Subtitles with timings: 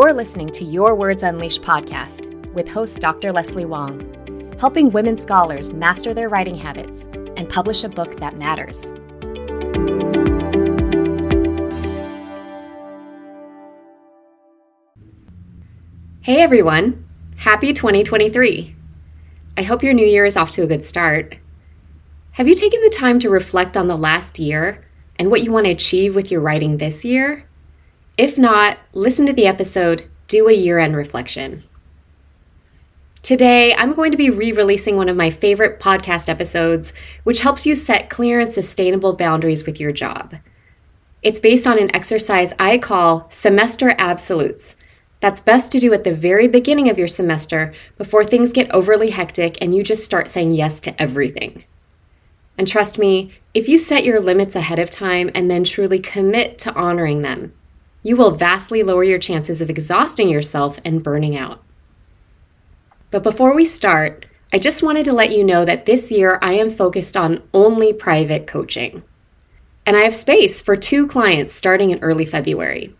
[0.00, 3.32] You're listening to Your Words Unleashed podcast with host Dr.
[3.32, 7.02] Leslie Wong, helping women scholars master their writing habits
[7.36, 8.92] and publish a book that matters.
[16.20, 17.04] Hey everyone,
[17.34, 18.76] happy 2023.
[19.56, 21.36] I hope your new year is off to a good start.
[22.30, 24.86] Have you taken the time to reflect on the last year
[25.16, 27.47] and what you want to achieve with your writing this year?
[28.18, 31.62] If not, listen to the episode, Do a Year End Reflection.
[33.22, 36.92] Today, I'm going to be re releasing one of my favorite podcast episodes,
[37.22, 40.34] which helps you set clear and sustainable boundaries with your job.
[41.22, 44.74] It's based on an exercise I call semester absolutes.
[45.20, 49.10] That's best to do at the very beginning of your semester before things get overly
[49.10, 51.62] hectic and you just start saying yes to everything.
[52.56, 56.58] And trust me, if you set your limits ahead of time and then truly commit
[56.60, 57.52] to honoring them,
[58.08, 61.62] you will vastly lower your chances of exhausting yourself and burning out.
[63.10, 66.54] But before we start, I just wanted to let you know that this year I
[66.54, 69.02] am focused on only private coaching.
[69.84, 72.96] And I have space for two clients starting in early February.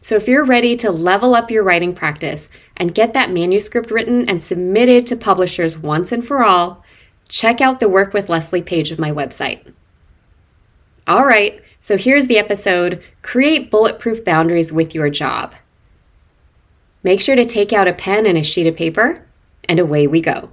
[0.00, 4.28] So if you're ready to level up your writing practice and get that manuscript written
[4.28, 6.84] and submitted to publishers once and for all,
[7.28, 9.74] check out the Work with Leslie page of my website.
[11.08, 15.54] All right, so here's the episode Create Bulletproof Boundaries with Your Job.
[17.02, 19.26] Make sure to take out a pen and a sheet of paper,
[19.68, 20.50] and away we go.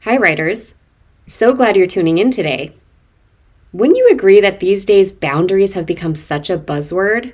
[0.00, 0.74] Hi, writers.
[1.26, 2.74] So glad you're tuning in today.
[3.72, 7.32] Wouldn't you agree that these days boundaries have become such a buzzword?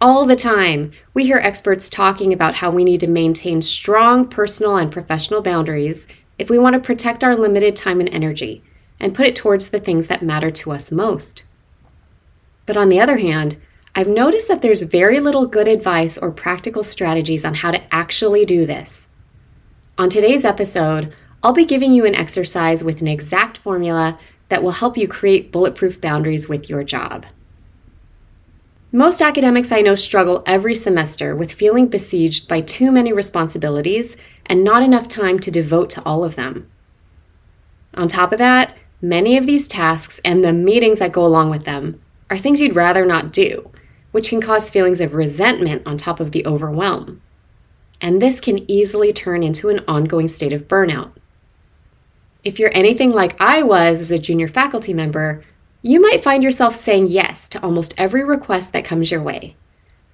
[0.00, 4.76] All the time, we hear experts talking about how we need to maintain strong personal
[4.76, 6.06] and professional boundaries
[6.38, 8.62] if we want to protect our limited time and energy
[9.04, 11.42] and put it towards the things that matter to us most.
[12.64, 13.58] But on the other hand,
[13.94, 18.46] I've noticed that there's very little good advice or practical strategies on how to actually
[18.46, 19.06] do this.
[19.98, 21.12] On today's episode,
[21.42, 25.52] I'll be giving you an exercise with an exact formula that will help you create
[25.52, 27.26] bulletproof boundaries with your job.
[28.90, 34.16] Most academics I know struggle every semester with feeling besieged by too many responsibilities
[34.46, 36.70] and not enough time to devote to all of them.
[37.92, 41.64] On top of that, Many of these tasks and the meetings that go along with
[41.64, 42.00] them
[42.30, 43.70] are things you'd rather not do,
[44.12, 47.20] which can cause feelings of resentment on top of the overwhelm.
[48.00, 51.12] And this can easily turn into an ongoing state of burnout.
[52.44, 55.44] If you're anything like I was as a junior faculty member,
[55.80, 59.56] you might find yourself saying yes to almost every request that comes your way,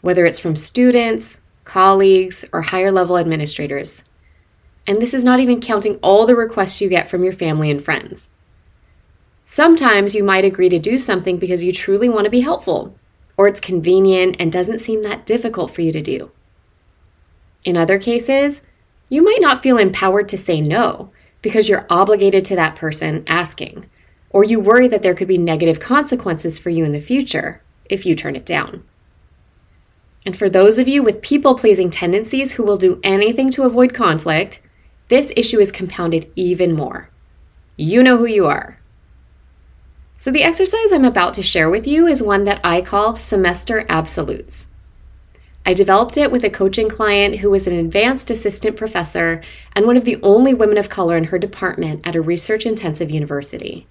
[0.00, 4.02] whether it's from students, colleagues, or higher level administrators.
[4.86, 7.84] And this is not even counting all the requests you get from your family and
[7.84, 8.28] friends.
[9.50, 12.94] Sometimes you might agree to do something because you truly want to be helpful,
[13.38, 16.30] or it's convenient and doesn't seem that difficult for you to do.
[17.64, 18.60] In other cases,
[19.08, 21.10] you might not feel empowered to say no
[21.40, 23.88] because you're obligated to that person asking,
[24.28, 28.04] or you worry that there could be negative consequences for you in the future if
[28.04, 28.84] you turn it down.
[30.26, 33.94] And for those of you with people pleasing tendencies who will do anything to avoid
[33.94, 34.60] conflict,
[35.08, 37.08] this issue is compounded even more.
[37.78, 38.77] You know who you are.
[40.20, 43.86] So, the exercise I'm about to share with you is one that I call semester
[43.88, 44.66] absolutes.
[45.64, 49.42] I developed it with a coaching client who was an advanced assistant professor
[49.76, 53.12] and one of the only women of color in her department at a research intensive
[53.12, 53.86] university.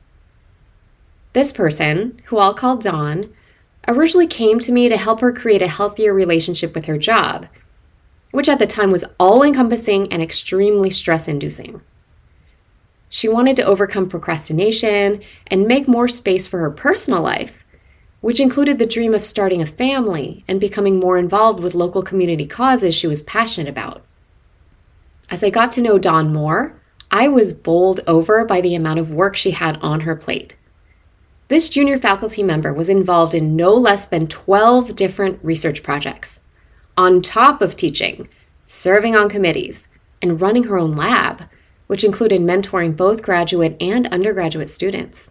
[1.31, 3.33] This person, who I'll call Dawn,
[3.87, 7.47] originally came to me to help her create a healthier relationship with her job,
[8.31, 11.79] which at the time was all encompassing and extremely stress inducing.
[13.09, 17.63] She wanted to overcome procrastination and make more space for her personal life,
[18.21, 22.45] which included the dream of starting a family and becoming more involved with local community
[22.45, 24.03] causes she was passionate about.
[25.29, 26.79] As I got to know Dawn more,
[27.09, 30.57] I was bowled over by the amount of work she had on her plate.
[31.47, 36.41] This junior faculty member was involved in no less than 12 different research projects,
[36.97, 38.27] on top of teaching,
[38.65, 39.87] serving on committees,
[40.21, 41.47] and running her own lab
[41.87, 45.29] which included mentoring both graduate and undergraduate students.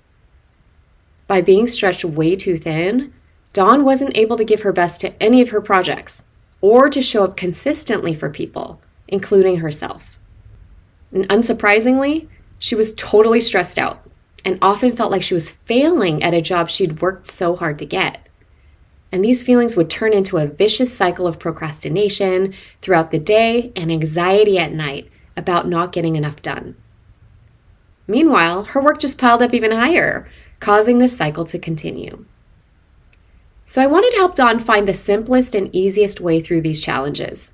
[1.26, 3.12] By being stretched way too thin,
[3.52, 6.24] Dawn wasn't able to give her best to any of her projects
[6.60, 10.18] or to show up consistently for people, including herself.
[11.12, 12.28] And unsurprisingly,
[12.58, 14.06] she was totally stressed out
[14.44, 17.86] and often felt like she was failing at a job she'd worked so hard to
[17.86, 18.26] get.
[19.10, 23.90] And these feelings would turn into a vicious cycle of procrastination throughout the day and
[23.90, 26.76] anxiety at night about not getting enough done.
[28.06, 30.28] Meanwhile, her work just piled up even higher,
[30.60, 32.24] causing this cycle to continue.
[33.66, 37.52] So I wanted to help Dawn find the simplest and easiest way through these challenges.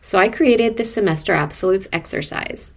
[0.00, 2.72] So I created the Semester Absolutes exercise.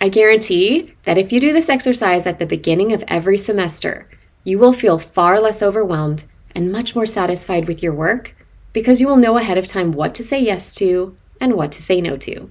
[0.00, 4.08] I guarantee that if you do this exercise at the beginning of every semester,
[4.44, 6.24] you will feel far less overwhelmed
[6.54, 8.34] and much more satisfied with your work
[8.72, 11.82] because you will know ahead of time what to say yes to and what to
[11.82, 12.50] say no to.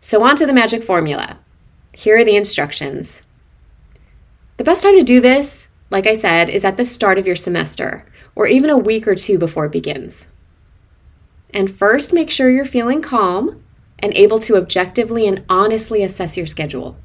[0.00, 1.38] So, on to the magic formula.
[1.92, 3.20] Here are the instructions.
[4.56, 7.36] The best time to do this, like I said, is at the start of your
[7.36, 8.04] semester
[8.34, 10.26] or even a week or two before it begins.
[11.50, 13.64] And first, make sure you're feeling calm
[13.98, 16.96] and able to objectively and honestly assess your schedule.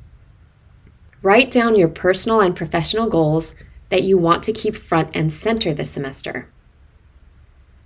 [1.22, 3.56] Write down your personal and professional goals
[3.90, 6.50] that you want to keep front and center this semester.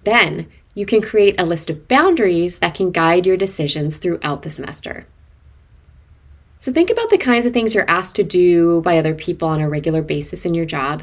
[0.04, 4.50] Then, you can create a list of boundaries that can guide your decisions throughout the
[4.50, 5.08] semester.
[6.60, 9.60] So, think about the kinds of things you're asked to do by other people on
[9.60, 11.02] a regular basis in your job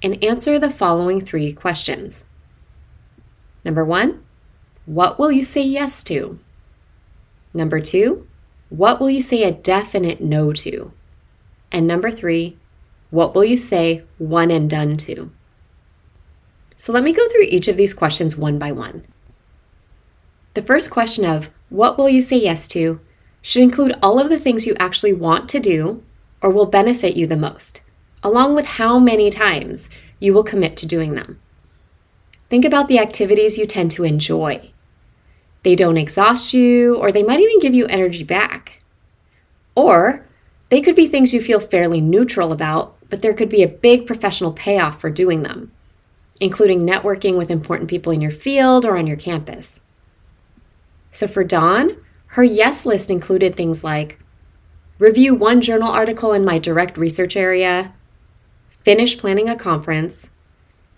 [0.00, 2.24] and answer the following three questions.
[3.64, 4.24] Number one,
[4.84, 6.38] what will you say yes to?
[7.52, 8.28] Number two,
[8.68, 10.92] what will you say a definite no to?
[11.72, 12.58] And number three,
[13.10, 15.32] what will you say one and done to?
[16.76, 19.04] So let me go through each of these questions one by one.
[20.56, 22.98] The first question of what will you say yes to
[23.42, 26.02] should include all of the things you actually want to do
[26.40, 27.82] or will benefit you the most,
[28.22, 31.38] along with how many times you will commit to doing them.
[32.48, 34.70] Think about the activities you tend to enjoy.
[35.62, 38.82] They don't exhaust you, or they might even give you energy back.
[39.74, 40.24] Or
[40.70, 44.06] they could be things you feel fairly neutral about, but there could be a big
[44.06, 45.70] professional payoff for doing them
[46.38, 49.80] including networking with important people in your field or on your campus.
[51.16, 51.96] So for Dawn,
[52.26, 54.18] her yes list included things like
[54.98, 57.94] review one journal article in my direct research area,
[58.84, 60.28] finish planning a conference,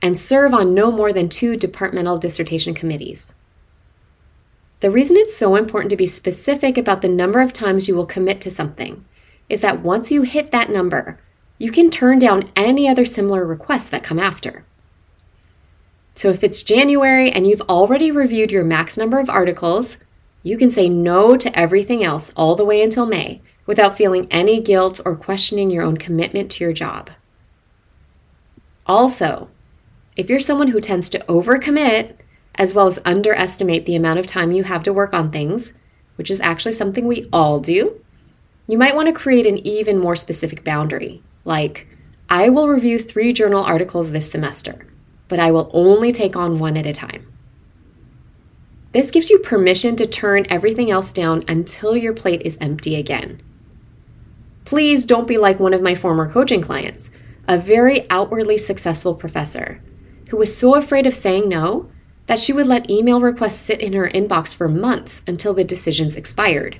[0.02, 3.32] and serve on no more than two departmental dissertation committees.
[4.80, 8.04] The reason it's so important to be specific about the number of times you will
[8.04, 9.04] commit to something
[9.48, 11.20] is that once you hit that number,
[11.58, 14.64] you can turn down any other similar requests that come after.
[16.16, 19.96] So if it's January and you've already reviewed your max number of articles,
[20.43, 24.61] you can say no to everything else all the way until May without feeling any
[24.61, 27.11] guilt or questioning your own commitment to your job.
[28.87, 29.50] Also,
[30.17, 32.17] if you're someone who tends to overcommit
[32.55, 35.73] as well as underestimate the amount of time you have to work on things,
[36.17, 38.00] which is actually something we all do,
[38.67, 41.87] you might want to create an even more specific boundary, like,
[42.31, 44.85] I will review three journal articles this semester
[45.29, 47.26] but I will only take on one at a time.
[48.93, 53.43] This gives you permission to turn everything else down until your plate is empty again.
[54.64, 57.11] Please don't be like one of my former coaching clients,
[57.46, 59.82] a very outwardly successful professor,
[60.29, 61.90] who was so afraid of saying no
[62.26, 66.17] that she would let email requests sit in her inbox for months until the decisions
[66.17, 66.79] expired.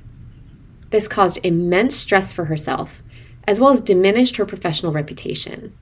[0.91, 3.03] This caused immense stress for herself,
[3.47, 5.75] as well as diminished her professional reputation.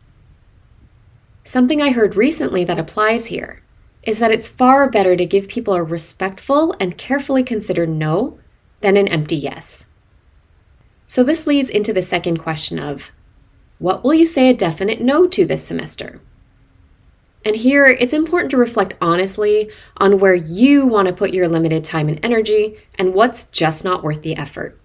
[1.45, 3.63] Something I heard recently that applies here
[4.07, 8.39] is that it's far better to give people a respectful and carefully considered no
[8.81, 9.85] than an empty yes.
[11.09, 13.11] So, this leads into the second question of
[13.79, 16.21] what will you say a definite no to this semester?
[17.45, 21.85] And here, it's important to reflect honestly on where you want to put your limited
[21.85, 24.81] time and energy and what's just not worth the effort.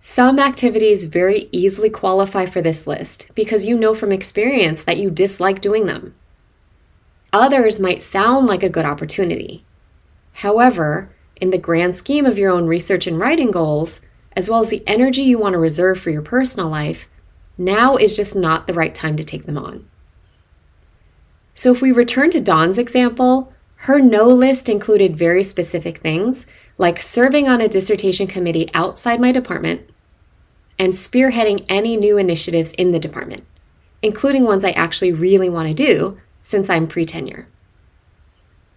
[0.00, 5.10] Some activities very easily qualify for this list because you know from experience that you
[5.10, 6.14] dislike doing them.
[7.34, 9.64] Others might sound like a good opportunity.
[10.34, 14.00] However, in the grand scheme of your own research and writing goals,
[14.36, 17.08] as well as the energy you want to reserve for your personal life,
[17.58, 19.84] now is just not the right time to take them on.
[21.56, 26.46] So, if we return to Dawn's example, her no list included very specific things
[26.78, 29.90] like serving on a dissertation committee outside my department
[30.78, 33.44] and spearheading any new initiatives in the department,
[34.02, 37.48] including ones I actually really want to do since I'm pre tenure.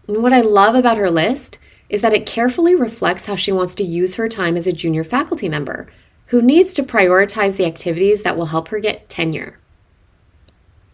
[0.07, 1.59] And what I love about her list
[1.89, 5.03] is that it carefully reflects how she wants to use her time as a junior
[5.03, 5.87] faculty member
[6.27, 9.59] who needs to prioritize the activities that will help her get tenure.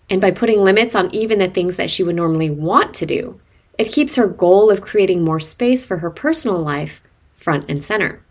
[0.10, 3.40] And by putting limits on even the things that she would normally want to do,
[3.78, 7.02] it keeps her goal of creating more space for her personal life
[7.36, 8.24] front and center.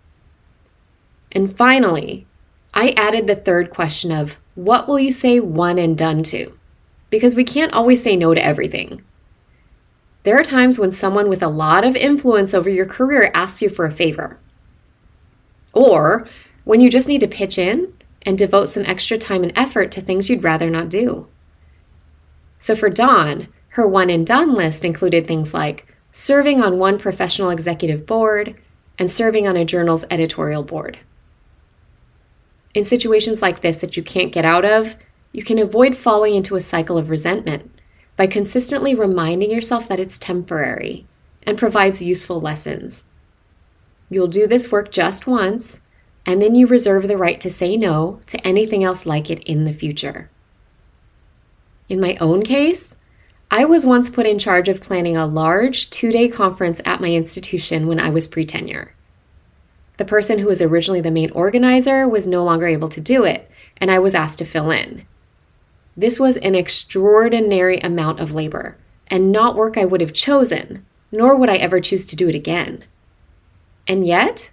[1.33, 2.27] And finally,
[2.75, 6.57] I added the third question of what will you say one and done to?
[7.12, 9.02] Because we can't always say no to everything.
[10.23, 13.69] There are times when someone with a lot of influence over your career asks you
[13.69, 14.38] for a favor.
[15.75, 16.26] Or
[16.64, 17.92] when you just need to pitch in
[18.23, 21.26] and devote some extra time and effort to things you'd rather not do.
[22.59, 27.50] So for Dawn, her one and done list included things like serving on one professional
[27.50, 28.54] executive board
[28.99, 30.99] and serving on a journal's editorial board.
[32.73, 34.97] In situations like this that you can't get out of,
[35.33, 37.71] you can avoid falling into a cycle of resentment
[38.17, 41.07] by consistently reminding yourself that it's temporary
[41.45, 43.05] and provides useful lessons.
[44.11, 45.81] You'll do this work just once,
[46.27, 49.65] and then you reserve the right to say no to anything else like it in
[49.65, 50.31] the future.
[51.89, 52.95] In my own case,
[53.51, 57.09] I was once put in charge of planning a large two day conference at my
[57.09, 58.95] institution when I was pre tenure.
[59.97, 63.51] The person who was originally the main organizer was no longer able to do it,
[63.77, 65.07] and I was asked to fill in.
[65.97, 71.37] This was an extraordinary amount of labor, and not work I would have chosen, nor
[71.37, 72.85] would I ever choose to do it again.
[73.87, 74.51] And yet,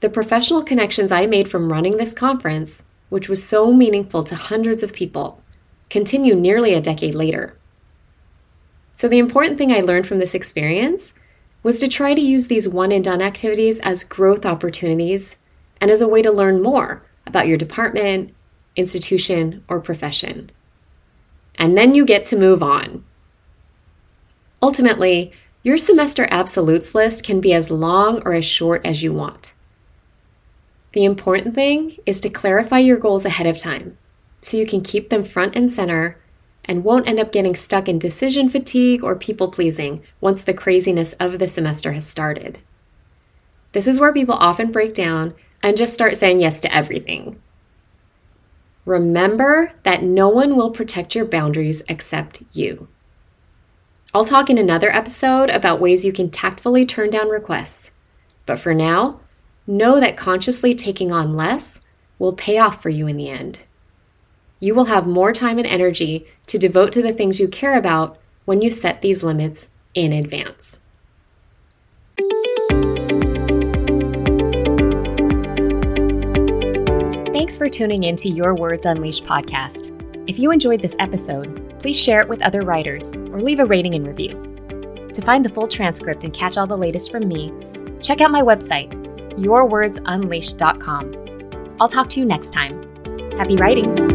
[0.00, 4.82] the professional connections I made from running this conference, which was so meaningful to hundreds
[4.82, 5.42] of people,
[5.88, 7.56] continue nearly a decade later.
[8.92, 11.14] So, the important thing I learned from this experience
[11.62, 15.36] was to try to use these one and done activities as growth opportunities
[15.80, 18.34] and as a way to learn more about your department,
[18.76, 20.50] institution, or profession
[21.56, 23.04] and then you get to move on.
[24.62, 25.32] Ultimately,
[25.62, 29.54] your semester absolutes list can be as long or as short as you want.
[30.92, 33.96] The important thing is to clarify your goals ahead of time
[34.40, 36.18] so you can keep them front and center
[36.64, 41.12] and won't end up getting stuck in decision fatigue or people pleasing once the craziness
[41.14, 42.58] of the semester has started.
[43.72, 47.40] This is where people often break down and just start saying yes to everything
[48.84, 52.88] Remember that no one will protect your boundaries except you.
[54.12, 57.90] I'll talk in another episode about ways you can tactfully turn down requests.
[58.44, 59.20] But for now,
[59.66, 61.80] know that consciously taking on less
[62.18, 63.60] will pay off for you in the end.
[64.58, 68.18] You will have more time and energy to devote to the things you care about
[68.44, 70.78] when you set these limits in advance.
[77.52, 79.92] Thanks for tuning in to Your Words Unleashed podcast.
[80.26, 83.94] If you enjoyed this episode, please share it with other writers or leave a rating
[83.94, 84.30] and review.
[85.12, 87.52] To find the full transcript and catch all the latest from me,
[88.00, 88.90] check out my website,
[89.34, 91.76] yourwordsunleashed.com.
[91.78, 92.82] I'll talk to you next time.
[93.32, 94.11] Happy writing!